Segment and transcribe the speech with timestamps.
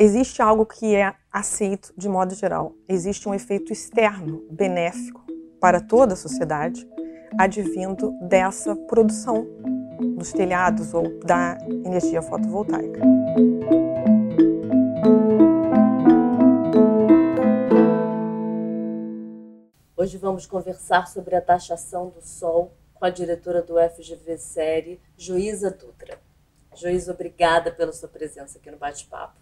[0.00, 2.72] existe algo que é aceito de modo geral.
[2.88, 5.22] Existe um efeito externo benéfico
[5.60, 6.88] para toda a sociedade
[7.38, 9.46] advindo dessa produção
[10.16, 13.00] nos telhados ou da energia fotovoltaica.
[19.94, 25.70] Hoje vamos conversar sobre a taxação do sol com a diretora do FGV Série, Joísa
[25.70, 26.18] Dutra.
[26.74, 29.39] Joísa, obrigada pela sua presença aqui no bate-papo.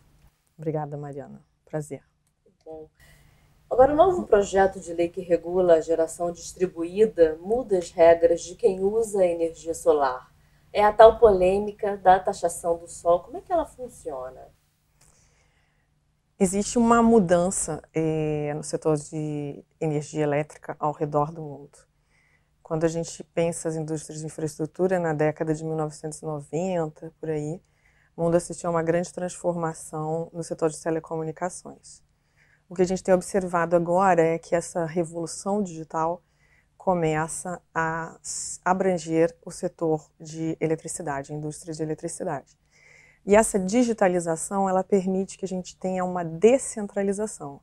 [0.58, 1.40] Obrigada, Mariana.
[1.64, 2.02] Prazer.
[2.64, 2.88] Bom.
[3.70, 8.56] Agora, o novo projeto de lei que regula a geração distribuída muda as regras de
[8.56, 10.32] quem usa a energia solar.
[10.72, 13.20] É a tal polêmica da taxação do sol.
[13.20, 14.48] Como é que ela funciona?
[16.40, 21.78] Existe uma mudança é, no setor de energia elétrica ao redor do mundo.
[22.62, 27.60] Quando a gente pensa as indústrias de infraestrutura na década de 1990, por aí,
[28.18, 32.02] o mundo assistiu a uma grande transformação no setor de telecomunicações.
[32.68, 36.20] O que a gente tem observado agora é que essa revolução digital
[36.76, 38.18] começa a
[38.64, 42.58] abranger o setor de eletricidade, a indústria de eletricidade.
[43.24, 47.60] E essa digitalização, ela permite que a gente tenha uma descentralização.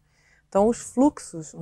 [0.48, 1.54] Então, os fluxos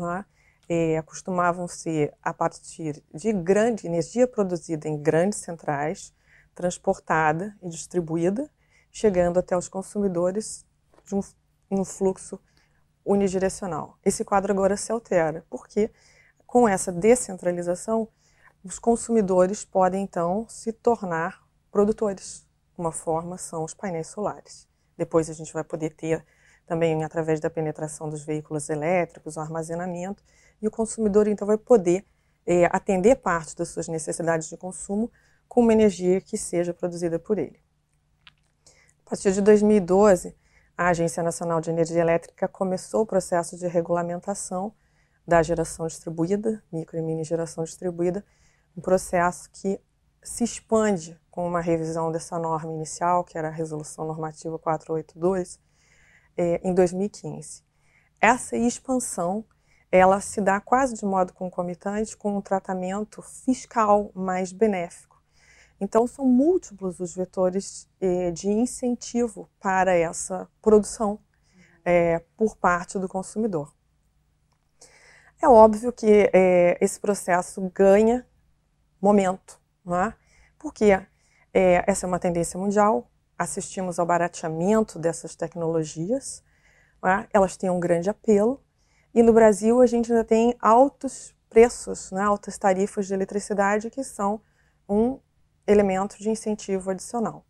[0.69, 6.13] é, costumavam ser a partir de grande energia produzida em grandes centrais,
[6.53, 8.47] transportada e distribuída,
[8.94, 10.66] chegando até os consumidores
[11.03, 11.22] de um,
[11.69, 12.39] um fluxo
[13.03, 13.97] unidirecional.
[14.05, 15.91] Esse quadro agora se altera, porque
[16.47, 18.08] com essa descentralização,
[18.63, 24.67] os consumidores podem então se tornar produtores uma forma são os painéis solares.
[24.97, 26.25] Depois a gente vai poder ter
[26.66, 30.23] também através da penetração dos veículos elétricos, o armazenamento,
[30.61, 32.05] e o consumidor então vai poder
[32.45, 35.11] é, atender parte das suas necessidades de consumo
[35.47, 37.62] com uma energia que seja produzida por ele.
[39.14, 40.36] A partir de 2012,
[40.75, 44.73] a Agência Nacional de Energia Elétrica começou o processo de regulamentação
[45.28, 48.25] da geração distribuída, micro e mini geração distribuída,
[48.75, 49.79] um processo que
[50.23, 55.59] se expande com uma revisão dessa norma inicial, que era a Resolução Normativa 482,
[56.35, 57.62] é, em 2015.
[58.19, 59.46] Essa expansão
[59.91, 65.12] ela se dá quase de modo concomitante com um tratamento fiscal mais benéfico.
[65.79, 71.19] Então, são múltiplos os vetores eh, de incentivo para essa produção
[71.84, 73.73] eh, por parte do consumidor.
[75.41, 78.25] É óbvio que eh, esse processo ganha
[79.01, 80.16] momento, não é?
[80.63, 80.85] porque
[81.53, 86.41] é, essa é uma tendência mundial, assistimos ao barateamento dessas tecnologias,
[87.03, 87.28] né?
[87.34, 88.63] elas têm um grande apelo,
[89.13, 92.22] e no Brasil a gente ainda tem altos preços, né?
[92.22, 94.41] altas tarifas de eletricidade, que são
[94.88, 95.19] um
[95.68, 97.46] elemento de incentivo adicional.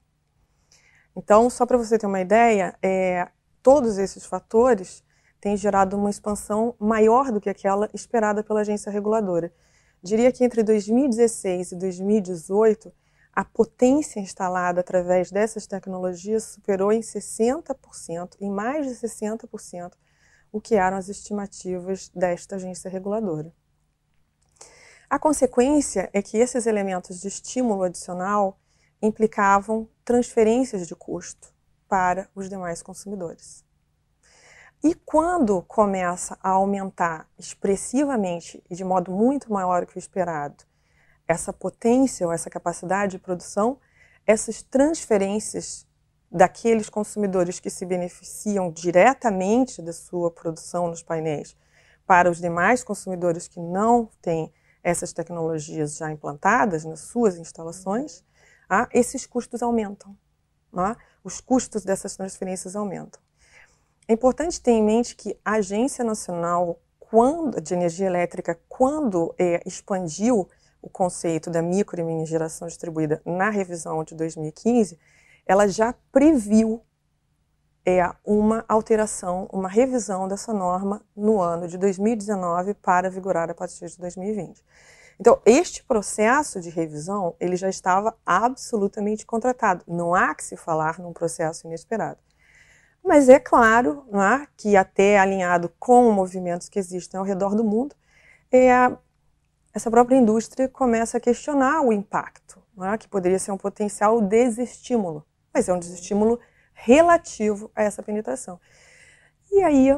[1.15, 3.27] Então, só para você ter uma ideia, é,
[3.61, 5.03] todos esses fatores
[5.39, 9.53] têm gerado uma expansão maior do que aquela esperada pela agência reguladora.
[10.01, 12.91] Diria que entre 2016 e 2018,
[13.35, 19.93] a potência instalada através dessas tecnologias superou em 60%, em mais de 60%,
[20.51, 23.51] o que eram as estimativas desta agência reguladora.
[25.13, 28.59] A consequência é que esses elementos de estímulo adicional
[28.99, 31.53] implicavam transferências de custo
[31.87, 33.63] para os demais consumidores.
[34.83, 40.63] E quando começa a aumentar expressivamente e de modo muito maior que o esperado
[41.27, 43.79] essa potência ou essa capacidade de produção,
[44.25, 45.85] essas transferências
[46.31, 51.55] daqueles consumidores que se beneficiam diretamente da sua produção nos painéis
[52.03, 54.51] para os demais consumidores que não têm
[54.83, 58.23] essas tecnologias já implantadas nas suas instalações,
[58.69, 60.15] ah, esses custos aumentam.
[60.75, 63.21] Ah, os custos dessas transferências aumentam.
[64.07, 69.61] É importante ter em mente que a Agência Nacional quando, de Energia Elétrica, quando é,
[69.67, 70.49] expandiu
[70.81, 74.99] o conceito da micro e mini geração distribuída na revisão de 2015,
[75.45, 76.81] ela já previu
[77.85, 83.87] é, uma alteração, uma revisão dessa norma no ano de 2019 para vigorar a partir
[83.87, 84.63] de 2020.
[85.19, 89.83] Então, este processo de revisão, ele já estava absolutamente contratado.
[89.87, 92.19] Não há que se falar num processo inesperado.
[93.03, 97.95] Mas é claro é, que até alinhado com movimentos que existem ao redor do mundo,
[98.51, 98.71] é,
[99.73, 102.97] essa própria indústria começa a questionar o impacto, é?
[102.97, 106.39] que poderia ser um potencial desestímulo, mas é um desestímulo
[106.73, 108.59] relativo a essa penetração.
[109.51, 109.95] E aí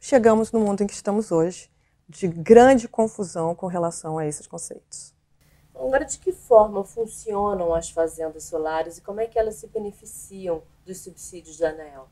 [0.00, 1.70] chegamos no mundo em que estamos hoje,
[2.08, 5.14] de grande confusão com relação a esses conceitos.
[5.74, 10.62] Agora, de que forma funcionam as fazendas solares e como é que elas se beneficiam
[10.84, 12.08] dos subsídios da ANEEL?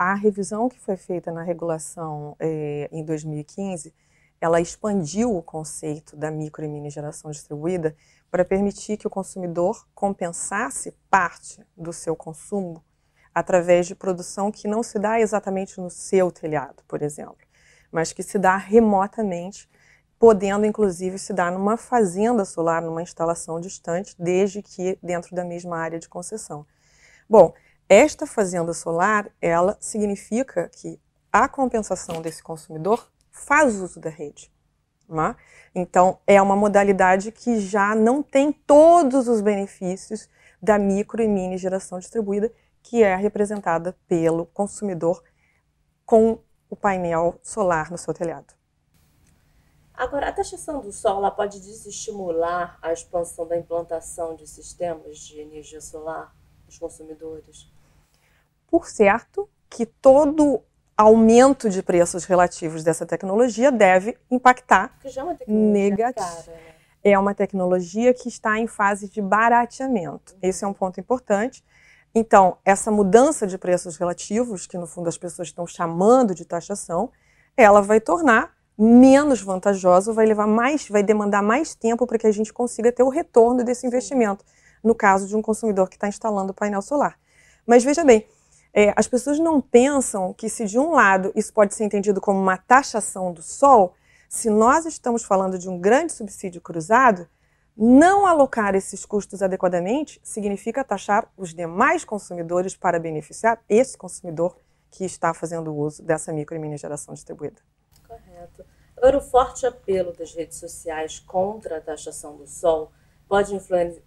[0.00, 3.92] a revisão que foi feita na regulação é, em 2015,
[4.40, 7.94] ela expandiu o conceito da micro e mini geração distribuída
[8.30, 12.82] para permitir que o consumidor compensasse parte do seu consumo
[13.34, 17.36] através de produção que não se dá exatamente no seu telhado, por exemplo,
[17.92, 19.68] mas que se dá remotamente,
[20.18, 25.76] podendo inclusive se dar numa fazenda solar, numa instalação distante, desde que dentro da mesma
[25.78, 26.66] área de concessão.
[27.28, 27.54] Bom,
[27.88, 31.00] esta fazenda solar, ela significa que
[31.32, 34.52] a compensação desse consumidor faz uso da rede.
[35.08, 35.34] Né?
[35.74, 40.28] Então, é uma modalidade que já não tem todos os benefícios
[40.62, 45.22] da micro e mini geração distribuída, que é representada pelo consumidor
[46.04, 46.38] com
[46.68, 48.54] o painel solar no seu telhado.
[49.94, 55.40] Agora, a taxação do sol ela pode desestimular a expansão da implantação de sistemas de
[55.40, 56.34] energia solar
[56.66, 57.68] dos consumidores?
[58.70, 60.62] por certo que todo
[61.00, 66.50] aumento de preços relativos dessa tecnologia deve impactar é negativo.
[66.50, 66.58] Né?
[67.02, 70.36] É uma tecnologia que está em fase de barateamento.
[70.42, 71.64] Esse é um ponto importante.
[72.14, 77.10] Então, essa mudança de preços relativos, que no fundo as pessoas estão chamando de taxação,
[77.56, 82.32] ela vai tornar menos vantajoso, vai levar mais, vai demandar mais tempo para que a
[82.32, 84.44] gente consiga ter o retorno desse investimento,
[84.84, 87.18] no caso de um consumidor que está instalando o painel solar.
[87.66, 88.26] Mas veja bem,
[88.72, 92.38] é, as pessoas não pensam que, se de um lado isso pode ser entendido como
[92.38, 93.94] uma taxação do sol,
[94.28, 97.28] se nós estamos falando de um grande subsídio cruzado,
[97.76, 104.56] não alocar esses custos adequadamente significa taxar os demais consumidores para beneficiar esse consumidor
[104.90, 107.60] que está fazendo uso dessa micro e mini geração distribuída.
[108.06, 108.64] Correto.
[108.96, 112.92] Agora, o forte apelo das redes sociais contra a taxação do sol
[113.26, 113.54] pode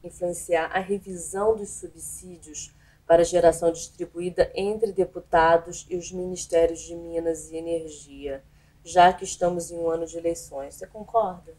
[0.03, 2.73] influenciar a revisão dos subsídios
[3.05, 8.43] para geração distribuída entre deputados e os ministérios de Minas e Energia,
[8.83, 10.75] já que estamos em um ano de eleições.
[10.75, 11.53] Você concorda?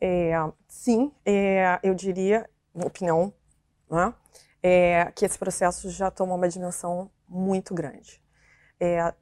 [0.00, 0.32] É,
[0.68, 3.32] sim, é, eu diria, opinião,
[3.90, 4.14] né,
[4.62, 8.20] é, que esse processo já tomou uma dimensão muito grande.
[8.80, 9.14] É,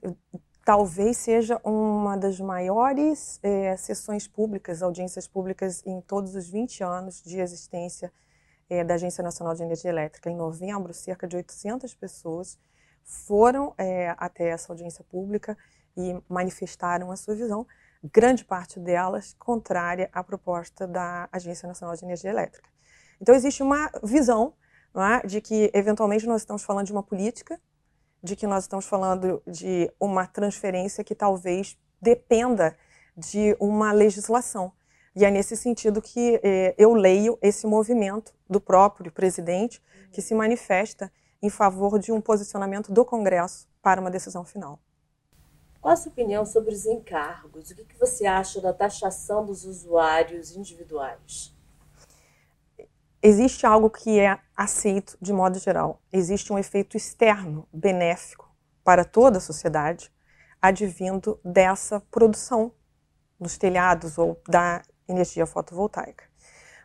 [0.64, 7.22] talvez seja uma das maiores é, sessões públicas, audiências públicas em todos os 20 anos
[7.22, 8.12] de existência
[8.72, 10.30] é, da Agência Nacional de Energia Elétrica.
[10.30, 12.58] Em novembro, cerca de 800 pessoas
[13.04, 15.58] foram é, até essa audiência pública
[15.94, 17.66] e manifestaram a sua visão,
[18.02, 22.70] grande parte delas contrária à proposta da Agência Nacional de Energia Elétrica.
[23.20, 24.54] Então, existe uma visão
[24.96, 27.60] é, de que, eventualmente, nós estamos falando de uma política,
[28.22, 32.74] de que nós estamos falando de uma transferência que talvez dependa
[33.14, 34.72] de uma legislação.
[35.14, 40.34] E é nesse sentido que eh, eu leio esse movimento do próprio presidente que se
[40.34, 41.12] manifesta
[41.42, 44.78] em favor de um posicionamento do Congresso para uma decisão final.
[45.80, 47.70] Qual a sua opinião sobre os encargos?
[47.70, 51.52] O que, que você acha da taxação dos usuários individuais?
[53.20, 56.00] Existe algo que é aceito de modo geral.
[56.12, 58.48] Existe um efeito externo benéfico
[58.84, 60.10] para toda a sociedade
[60.60, 62.72] advindo dessa produção
[63.38, 66.24] nos telhados ou da energia fotovoltaica.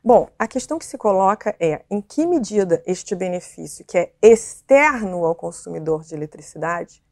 [0.04, 5.26] Bom, a questão que se coloca é em que medida este benefício, que é externo
[5.26, 7.04] ao consumidor de eletricidade,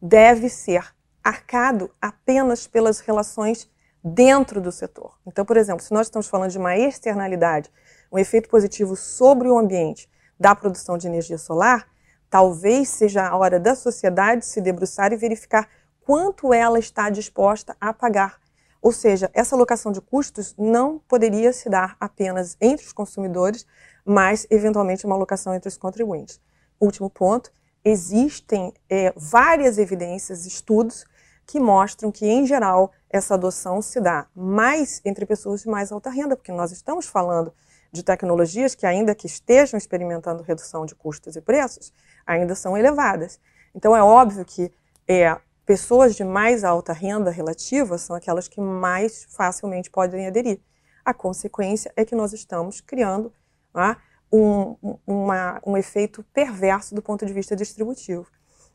[0.00, 0.84] deve ser
[1.22, 3.70] arcado apenas pelas relações
[4.02, 5.18] dentro do setor.
[5.26, 7.70] Então, por exemplo, se nós estamos falando de uma externalidade,
[8.12, 11.88] um efeito positivo sobre o ambiente da produção de energia solar,
[12.28, 15.68] talvez seja a hora da sociedade se debruçar e verificar
[16.00, 18.43] quanto ela está disposta a pagar
[18.84, 23.66] ou seja, essa alocação de custos não poderia se dar apenas entre os consumidores,
[24.04, 26.38] mas eventualmente uma alocação entre os contribuintes.
[26.78, 27.50] Último ponto:
[27.82, 31.06] existem é, várias evidências, estudos
[31.46, 36.10] que mostram que, em geral, essa adoção se dá mais entre pessoas de mais alta
[36.10, 37.54] renda, porque nós estamos falando
[37.90, 41.90] de tecnologias que, ainda que estejam experimentando redução de custos e preços,
[42.26, 43.40] ainda são elevadas.
[43.74, 44.70] Então, é óbvio que
[45.08, 45.34] é,
[45.66, 50.60] Pessoas de mais alta renda relativa são aquelas que mais facilmente podem aderir.
[51.02, 53.32] A consequência é que nós estamos criando
[53.74, 53.96] né,
[54.30, 58.26] um, uma, um efeito perverso do ponto de vista distributivo.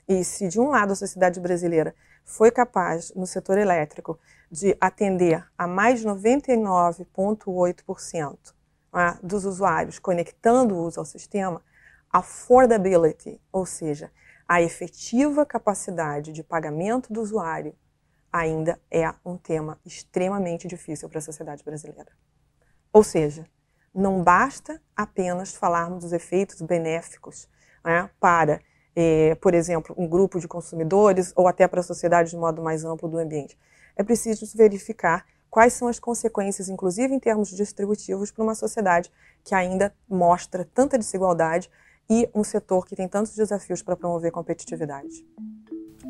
[0.07, 1.93] E se, de um lado, a sociedade brasileira
[2.25, 4.19] foi capaz, no setor elétrico,
[4.49, 8.35] de atender a mais de 99,8%
[8.91, 11.61] né, dos usuários conectando o uso ao sistema,
[12.11, 14.11] affordability, ou seja,
[14.49, 17.75] a efetiva capacidade de pagamento do usuário
[18.33, 22.11] ainda é um tema extremamente difícil para a sociedade brasileira.
[22.91, 23.45] Ou seja,
[23.93, 27.47] não basta apenas falarmos dos efeitos benéficos
[27.85, 28.59] né, para
[28.95, 32.83] é, por exemplo, um grupo de consumidores ou até para a sociedade de modo mais
[32.83, 33.55] amplo do ambiente.
[33.95, 39.11] É preciso verificar quais são as consequências, inclusive em termos distributivos, para uma sociedade
[39.43, 41.69] que ainda mostra tanta desigualdade
[42.09, 45.25] e um setor que tem tantos desafios para promover competitividade.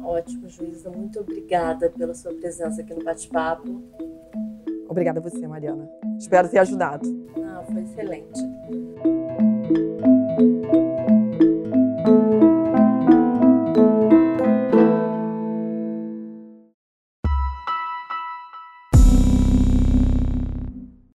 [0.02, 0.90] Ótimo, juíza.
[0.90, 3.84] Muito obrigada pela sua presença aqui no bate-papo.
[4.88, 5.90] Obrigada a você, Mariana.
[6.18, 7.08] Espero ter ajudado.
[7.44, 8.40] Ah, foi excelente.